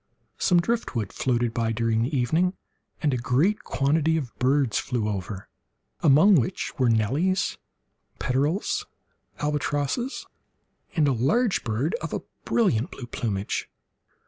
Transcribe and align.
Some 0.39 0.59
driftwood 0.59 1.13
floated 1.13 1.53
by 1.53 1.71
during 1.71 2.01
the 2.01 2.17
evening, 2.17 2.55
and 3.03 3.13
a 3.13 3.17
great 3.17 3.63
quantity 3.63 4.17
of 4.17 4.33
birds 4.39 4.79
flew 4.79 5.07
over, 5.07 5.47
among 5.99 6.33
which 6.37 6.73
were 6.79 6.89
nellies, 6.89 7.59
peterels, 8.17 8.87
albatrosses, 9.41 10.25
and 10.95 11.07
a 11.07 11.11
large 11.13 11.63
bird 11.63 11.93
of 12.01 12.13
a 12.13 12.21
brilliant 12.45 12.89
blue 12.89 13.05
plumage. 13.05 13.69